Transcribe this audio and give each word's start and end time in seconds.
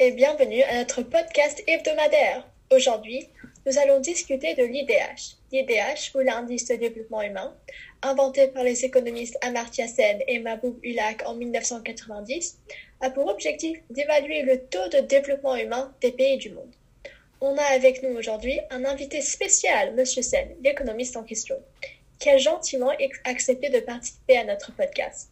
et 0.00 0.10
bienvenue 0.10 0.60
à 0.64 0.78
notre 0.78 1.02
podcast 1.02 1.62
hebdomadaire. 1.68 2.44
Aujourd'hui, 2.74 3.28
nous 3.64 3.78
allons 3.78 4.00
discuter 4.00 4.54
de 4.56 4.64
l'IDH. 4.64 5.36
L'IDH, 5.52 6.16
ou 6.16 6.18
l'indice 6.18 6.66
de 6.66 6.74
développement 6.74 7.22
humain, 7.22 7.54
inventé 8.02 8.48
par 8.48 8.64
les 8.64 8.84
économistes 8.84 9.38
Amartya 9.40 9.86
Sen 9.86 10.18
et 10.26 10.40
Mahboub 10.40 10.80
Ulak 10.82 11.22
en 11.26 11.34
1990, 11.34 12.58
a 13.02 13.10
pour 13.10 13.28
objectif 13.28 13.78
d'évaluer 13.88 14.42
le 14.42 14.58
taux 14.64 14.88
de 14.92 14.98
développement 14.98 15.54
humain 15.54 15.94
des 16.00 16.10
pays 16.10 16.38
du 16.38 16.50
monde. 16.50 16.74
On 17.40 17.56
a 17.56 17.64
avec 17.72 18.02
nous 18.02 18.18
aujourd'hui 18.18 18.58
un 18.70 18.84
invité 18.84 19.20
spécial, 19.20 19.94
Monsieur 19.94 20.22
Sen, 20.22 20.48
l'économiste 20.64 21.16
en 21.16 21.22
question, 21.22 21.56
qui 22.18 22.30
a 22.30 22.36
gentiment 22.36 22.90
accepté 23.24 23.70
de 23.70 23.78
participer 23.78 24.38
à 24.38 24.44
notre 24.44 24.74
podcast. 24.74 25.30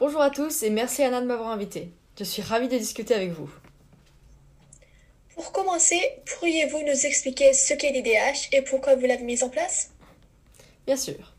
Bonjour 0.00 0.20
à 0.20 0.30
tous 0.30 0.64
et 0.64 0.70
merci 0.70 1.04
Anna 1.04 1.20
de 1.20 1.26
m'avoir 1.26 1.50
invité. 1.50 1.90
Je 2.20 2.24
suis 2.26 2.42
ravie 2.42 2.68
de 2.68 2.76
discuter 2.76 3.14
avec 3.14 3.30
vous. 3.30 3.50
Pour 5.34 5.52
commencer, 5.52 5.98
pourriez-vous 6.26 6.82
nous 6.82 7.06
expliquer 7.06 7.54
ce 7.54 7.72
qu'est 7.72 7.92
l'IDH 7.92 8.50
et 8.52 8.60
pourquoi 8.60 8.94
vous 8.94 9.06
l'avez 9.06 9.24
mise 9.24 9.42
en 9.42 9.48
place? 9.48 9.92
Bien 10.84 10.96
sûr. 10.96 11.32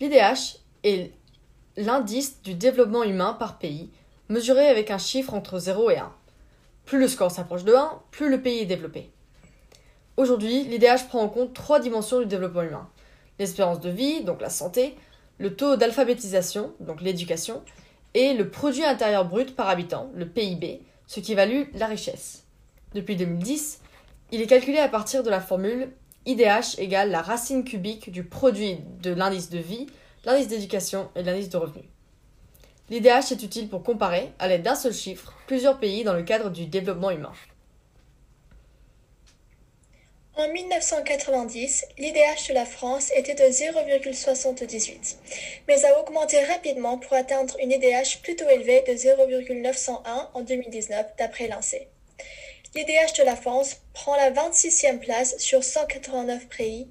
L'IDH 0.00 0.56
est 0.84 1.12
l'indice 1.76 2.40
du 2.40 2.54
développement 2.54 3.02
humain 3.02 3.34
par 3.34 3.58
pays, 3.58 3.90
mesuré 4.30 4.66
avec 4.68 4.90
un 4.90 4.96
chiffre 4.96 5.34
entre 5.34 5.58
0 5.58 5.90
et 5.90 5.98
1. 5.98 6.10
Plus 6.86 6.98
le 6.98 7.08
score 7.08 7.30
s'approche 7.30 7.64
de 7.64 7.74
1, 7.74 8.00
plus 8.10 8.30
le 8.30 8.40
pays 8.40 8.60
est 8.60 8.64
développé. 8.64 9.10
Aujourd'hui, 10.16 10.62
l'IDH 10.62 11.08
prend 11.08 11.20
en 11.20 11.28
compte 11.28 11.52
trois 11.52 11.78
dimensions 11.78 12.20
du 12.20 12.26
développement 12.26 12.62
humain. 12.62 12.88
L'espérance 13.38 13.80
de 13.80 13.90
vie, 13.90 14.24
donc 14.24 14.40
la 14.40 14.48
santé, 14.48 14.96
le 15.36 15.54
taux 15.54 15.76
d'alphabétisation, 15.76 16.72
donc 16.80 17.02
l'éducation, 17.02 17.62
et 18.16 18.32
le 18.32 18.48
produit 18.48 18.84
intérieur 18.84 19.26
brut 19.26 19.54
par 19.54 19.68
habitant, 19.68 20.10
le 20.14 20.26
PIB, 20.26 20.80
ce 21.06 21.20
qui 21.20 21.32
évalue 21.32 21.64
la 21.74 21.86
richesse. 21.86 22.44
Depuis 22.94 23.14
2010, 23.14 23.80
il 24.32 24.40
est 24.40 24.46
calculé 24.46 24.78
à 24.78 24.88
partir 24.88 25.22
de 25.22 25.28
la 25.28 25.42
formule 25.42 25.90
IDH 26.24 26.78
égale 26.78 27.10
la 27.10 27.20
racine 27.20 27.62
cubique 27.62 28.10
du 28.10 28.24
produit 28.24 28.78
de 29.02 29.12
l'indice 29.12 29.50
de 29.50 29.58
vie, 29.58 29.86
l'indice 30.24 30.48
d'éducation 30.48 31.10
et 31.14 31.22
l'indice 31.22 31.50
de 31.50 31.58
revenu. 31.58 31.84
L'IDH 32.88 33.32
est 33.32 33.42
utile 33.42 33.68
pour 33.68 33.82
comparer, 33.82 34.32
à 34.38 34.48
l'aide 34.48 34.62
d'un 34.62 34.76
seul 34.76 34.94
chiffre, 34.94 35.34
plusieurs 35.46 35.78
pays 35.78 36.02
dans 36.02 36.14
le 36.14 36.22
cadre 36.22 36.48
du 36.48 36.64
développement 36.64 37.10
humain. 37.10 37.32
En 40.38 40.48
1990, 40.48 41.86
l'IDH 41.96 42.48
de 42.50 42.52
la 42.52 42.66
France 42.66 43.10
était 43.16 43.34
de 43.34 43.44
0,78, 43.44 45.16
mais 45.66 45.82
a 45.86 45.98
augmenté 45.98 46.38
rapidement 46.44 46.98
pour 46.98 47.14
atteindre 47.14 47.56
une 47.58 47.72
IDH 47.72 48.20
plutôt 48.22 48.46
élevée 48.46 48.84
de 48.86 48.94
0,901 48.94 50.30
en 50.34 50.40
2019 50.42 51.06
d'après 51.16 51.48
l'INSEE. 51.48 51.88
L'IDH 52.74 53.18
de 53.18 53.22
la 53.24 53.34
France 53.34 53.80
prend 53.94 54.14
la 54.14 54.30
26e 54.30 54.98
place 54.98 55.38
sur 55.38 55.64
189 55.64 56.48
pays 56.48 56.86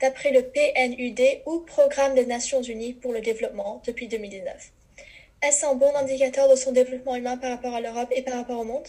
d'après 0.00 0.32
le 0.32 0.42
PNUD 0.42 1.42
ou 1.46 1.60
Programme 1.60 2.16
des 2.16 2.26
Nations 2.26 2.62
Unies 2.62 2.94
pour 2.94 3.12
le 3.12 3.20
développement 3.20 3.80
depuis 3.86 4.08
2019. 4.08 4.72
Est-ce 5.42 5.64
un 5.66 5.74
bon 5.74 5.94
indicateur 5.94 6.48
de 6.48 6.56
son 6.56 6.72
développement 6.72 7.14
humain 7.14 7.36
par 7.36 7.50
rapport 7.50 7.76
à 7.76 7.80
l'Europe 7.80 8.10
et 8.10 8.22
par 8.22 8.34
rapport 8.34 8.58
au 8.58 8.64
monde? 8.64 8.88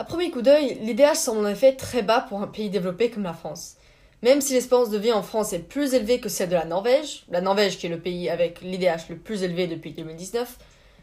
À 0.00 0.04
premier 0.04 0.30
coup 0.30 0.40
d'œil, 0.40 0.78
l'IDH 0.80 1.14
semble 1.14 1.44
en 1.44 1.48
effet 1.50 1.76
très 1.76 2.00
bas 2.00 2.22
pour 2.26 2.40
un 2.40 2.46
pays 2.46 2.70
développé 2.70 3.10
comme 3.10 3.24
la 3.24 3.34
France. 3.34 3.74
Même 4.22 4.40
si 4.40 4.54
l'espérance 4.54 4.88
de 4.88 4.96
vie 4.96 5.12
en 5.12 5.22
France 5.22 5.52
est 5.52 5.58
plus 5.58 5.92
élevée 5.92 6.20
que 6.20 6.30
celle 6.30 6.48
de 6.48 6.54
la 6.54 6.64
Norvège, 6.64 7.26
la 7.28 7.42
Norvège 7.42 7.76
qui 7.76 7.84
est 7.84 7.90
le 7.90 8.00
pays 8.00 8.30
avec 8.30 8.62
l'IDH 8.62 9.10
le 9.10 9.18
plus 9.18 9.42
élevé 9.42 9.66
depuis 9.66 9.92
2019, 9.92 10.56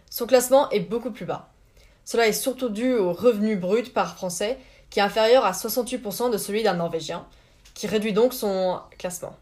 son 0.09 0.25
classement 0.25 0.67
est 0.71 0.79
beaucoup 0.79 1.11
plus 1.11 1.25
bas. 1.25 1.51
Cela 2.05 2.27
est 2.27 2.33
surtout 2.33 2.69
dû 2.69 2.95
au 2.95 3.13
revenu 3.13 3.55
brut 3.55 3.93
par 3.93 4.15
Français, 4.15 4.57
qui 4.89 4.97
est 4.97 5.03
inférieur 5.03 5.45
à 5.45 5.51
68% 5.51 6.31
de 6.31 6.37
celui 6.39 6.63
d'un 6.63 6.73
Norvégien, 6.73 7.27
qui 7.75 7.85
réduit 7.85 8.13
donc 8.13 8.33
son 8.33 8.79
classement. 8.97 9.35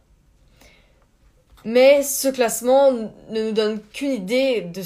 Mais 1.64 2.04
ce 2.04 2.28
classement 2.28 2.92
ne 2.92 3.42
nous 3.42 3.54
donne 3.54 3.80
qu'une 3.94 4.12
idée 4.12 4.64
de 4.64 4.82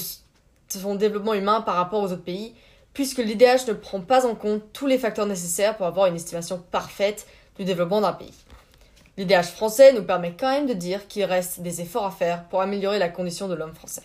son 0.68 0.94
développement 0.94 1.34
humain 1.34 1.60
par 1.60 1.74
rapport 1.74 2.04
aux 2.04 2.12
autres 2.12 2.22
pays, 2.22 2.54
puisque 3.00 3.16
l'IDH 3.16 3.66
ne 3.66 3.72
prend 3.72 4.02
pas 4.02 4.26
en 4.26 4.34
compte 4.34 4.74
tous 4.74 4.86
les 4.86 4.98
facteurs 4.98 5.24
nécessaires 5.24 5.74
pour 5.78 5.86
avoir 5.86 6.08
une 6.08 6.16
estimation 6.16 6.62
parfaite 6.70 7.26
du 7.56 7.64
développement 7.64 8.02
d'un 8.02 8.12
pays. 8.12 8.34
L'IDH 9.16 9.54
français 9.54 9.94
nous 9.94 10.02
permet 10.02 10.34
quand 10.38 10.50
même 10.50 10.66
de 10.66 10.74
dire 10.74 11.08
qu'il 11.08 11.24
reste 11.24 11.60
des 11.60 11.80
efforts 11.80 12.04
à 12.04 12.10
faire 12.10 12.44
pour 12.50 12.60
améliorer 12.60 12.98
la 12.98 13.08
condition 13.08 13.48
de 13.48 13.54
l'homme 13.54 13.74
français. 13.74 14.02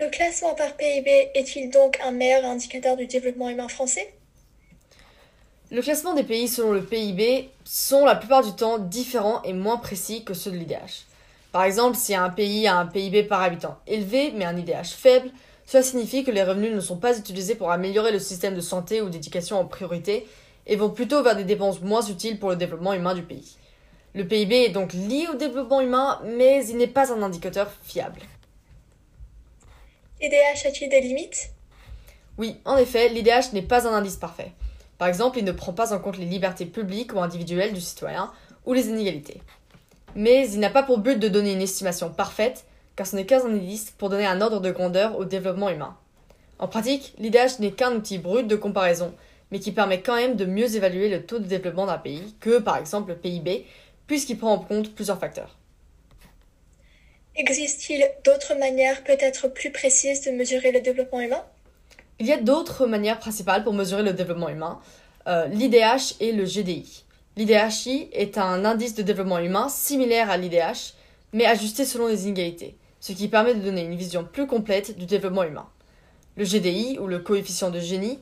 Le 0.00 0.08
classement 0.08 0.56
par 0.56 0.76
PIB 0.76 1.30
est-il 1.36 1.70
donc 1.70 1.96
un 2.04 2.10
meilleur 2.10 2.44
indicateur 2.44 2.96
du 2.96 3.06
développement 3.06 3.50
humain 3.50 3.68
français? 3.68 4.12
Le 5.70 5.80
classement 5.80 6.14
des 6.14 6.24
pays 6.24 6.48
selon 6.48 6.72
le 6.72 6.82
PIB 6.82 7.50
sont 7.62 8.04
la 8.04 8.16
plupart 8.16 8.42
du 8.42 8.50
temps 8.56 8.78
différents 8.78 9.44
et 9.44 9.52
moins 9.52 9.76
précis 9.76 10.24
que 10.24 10.34
ceux 10.34 10.50
de 10.50 10.56
l'IDH. 10.56 11.06
Par 11.52 11.62
exemple, 11.62 11.96
si 11.96 12.16
un 12.16 12.30
pays 12.30 12.66
a 12.66 12.78
un 12.78 12.86
PIB 12.86 13.22
par 13.22 13.42
habitant 13.42 13.78
élevé 13.86 14.32
mais 14.34 14.44
un 14.44 14.56
IDH 14.56 14.96
faible, 14.96 15.30
cela 15.68 15.82
signifie 15.82 16.24
que 16.24 16.30
les 16.30 16.42
revenus 16.42 16.72
ne 16.72 16.80
sont 16.80 16.96
pas 16.96 17.18
utilisés 17.18 17.54
pour 17.54 17.70
améliorer 17.70 18.10
le 18.10 18.18
système 18.18 18.54
de 18.54 18.62
santé 18.62 19.02
ou 19.02 19.10
d'éducation 19.10 19.60
en 19.60 19.66
priorité 19.66 20.26
et 20.66 20.76
vont 20.76 20.88
plutôt 20.88 21.22
vers 21.22 21.36
des 21.36 21.44
dépenses 21.44 21.82
moins 21.82 22.00
utiles 22.00 22.38
pour 22.38 22.48
le 22.48 22.56
développement 22.56 22.94
humain 22.94 23.14
du 23.14 23.22
pays. 23.22 23.58
Le 24.14 24.26
PIB 24.26 24.64
est 24.64 24.70
donc 24.70 24.94
lié 24.94 25.26
au 25.30 25.36
développement 25.36 25.82
humain, 25.82 26.22
mais 26.24 26.66
il 26.66 26.78
n'est 26.78 26.86
pas 26.86 27.12
un 27.12 27.22
indicateur 27.22 27.70
fiable. 27.82 28.20
L'IDH 30.22 30.66
a-t-il 30.66 30.88
des 30.88 31.02
limites? 31.02 31.50
Oui, 32.38 32.56
en 32.64 32.78
effet, 32.78 33.10
l'IDH 33.10 33.52
n'est 33.52 33.60
pas 33.60 33.86
un 33.86 33.92
indice 33.92 34.16
parfait. 34.16 34.52
Par 34.96 35.06
exemple, 35.06 35.36
il 35.36 35.44
ne 35.44 35.52
prend 35.52 35.74
pas 35.74 35.92
en 35.92 35.98
compte 35.98 36.16
les 36.16 36.24
libertés 36.24 36.64
publiques 36.64 37.12
ou 37.12 37.20
individuelles 37.20 37.74
du 37.74 37.82
citoyen 37.82 38.32
ou 38.64 38.72
les 38.72 38.88
inégalités. 38.88 39.42
Mais 40.14 40.48
il 40.48 40.60
n'a 40.60 40.70
pas 40.70 40.82
pour 40.82 40.96
but 40.96 41.18
de 41.18 41.28
donner 41.28 41.52
une 41.52 41.60
estimation 41.60 42.08
parfaite, 42.08 42.64
car 42.98 43.06
ce 43.06 43.14
n'est 43.14 43.26
qu'un 43.26 43.44
indice 43.44 43.92
pour 43.96 44.08
donner 44.08 44.26
un 44.26 44.40
ordre 44.40 44.58
de 44.58 44.72
grandeur 44.72 45.16
au 45.20 45.24
développement 45.24 45.70
humain. 45.70 45.96
En 46.58 46.66
pratique, 46.66 47.14
l'IDH 47.18 47.60
n'est 47.60 47.70
qu'un 47.70 47.94
outil 47.94 48.18
brut 48.18 48.48
de 48.48 48.56
comparaison, 48.56 49.14
mais 49.52 49.60
qui 49.60 49.70
permet 49.70 50.00
quand 50.00 50.16
même 50.16 50.34
de 50.34 50.44
mieux 50.44 50.74
évaluer 50.74 51.08
le 51.08 51.24
taux 51.24 51.38
de 51.38 51.44
développement 51.44 51.86
d'un 51.86 51.98
pays 51.98 52.34
que, 52.40 52.58
par 52.58 52.76
exemple, 52.76 53.10
le 53.10 53.16
PIB, 53.16 53.64
puisqu'il 54.08 54.36
prend 54.36 54.52
en 54.52 54.58
compte 54.58 54.92
plusieurs 54.96 55.20
facteurs. 55.20 55.56
Existe-t-il 57.36 58.04
d'autres 58.24 58.58
manières 58.58 59.04
peut-être 59.04 59.46
plus 59.46 59.70
précises 59.70 60.22
de 60.22 60.32
mesurer 60.32 60.72
le 60.72 60.80
développement 60.80 61.20
humain? 61.20 61.44
Il 62.18 62.26
y 62.26 62.32
a 62.32 62.40
d'autres 62.40 62.86
manières 62.86 63.20
principales 63.20 63.62
pour 63.62 63.74
mesurer 63.74 64.02
le 64.02 64.12
développement 64.12 64.48
humain, 64.48 64.80
euh, 65.28 65.46
l'IDH 65.46 66.16
et 66.18 66.32
le 66.32 66.44
GDI. 66.44 67.04
L'IDHI 67.36 68.08
est 68.12 68.38
un 68.38 68.64
indice 68.64 68.96
de 68.96 69.02
développement 69.02 69.38
humain 69.38 69.68
similaire 69.68 70.32
à 70.32 70.36
l'IDH, 70.36 70.94
mais 71.32 71.46
ajusté 71.46 71.84
selon 71.84 72.08
les 72.08 72.26
inégalités 72.26 72.74
ce 73.00 73.12
qui 73.12 73.28
permet 73.28 73.54
de 73.54 73.60
donner 73.60 73.82
une 73.82 73.96
vision 73.96 74.24
plus 74.24 74.46
complète 74.46 74.96
du 74.96 75.06
développement 75.06 75.44
humain. 75.44 75.68
Le 76.36 76.44
GDI, 76.44 76.98
ou 77.00 77.06
le 77.06 77.18
coefficient 77.18 77.70
de 77.70 77.80
génie, 77.80 78.18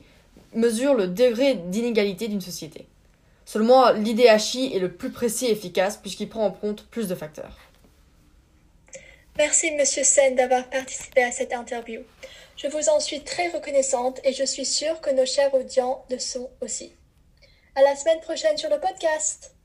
mesure 0.53 0.93
le 0.93 1.07
degré 1.07 1.55
d'inégalité 1.55 2.27
d'une 2.27 2.41
société. 2.41 2.87
Seulement, 3.45 3.91
l'IDHI 3.91 4.75
est 4.75 4.79
le 4.79 4.91
plus 4.91 5.11
précis 5.11 5.45
et 5.45 5.51
efficace 5.51 5.97
puisqu'il 5.97 6.29
prend 6.29 6.45
en 6.45 6.51
compte 6.51 6.85
plus 6.87 7.07
de 7.07 7.15
facteurs. 7.15 7.57
Merci, 9.37 9.71
Monsieur 9.71 10.03
Sen, 10.03 10.35
d'avoir 10.35 10.69
participé 10.69 11.23
à 11.23 11.31
cette 11.31 11.53
interview. 11.53 12.01
Je 12.57 12.67
vous 12.67 12.89
en 12.89 12.99
suis 12.99 13.21
très 13.21 13.49
reconnaissante 13.49 14.19
et 14.23 14.33
je 14.33 14.43
suis 14.43 14.65
sûre 14.65 14.99
que 14.99 15.11
nos 15.11 15.25
chers 15.25 15.53
audients 15.53 16.03
le 16.09 16.17
sont 16.17 16.49
aussi. 16.59 16.91
À 17.75 17.83
la 17.83 17.95
semaine 17.95 18.19
prochaine 18.19 18.57
sur 18.57 18.69
le 18.69 18.79
podcast! 18.79 19.56